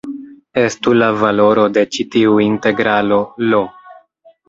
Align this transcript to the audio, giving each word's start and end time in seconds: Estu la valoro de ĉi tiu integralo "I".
Estu 0.61 0.93
la 1.01 1.09
valoro 1.25 1.67
de 1.77 1.85
ĉi 1.93 2.09
tiu 2.17 2.43
integralo 2.49 3.25
"I". 3.55 3.65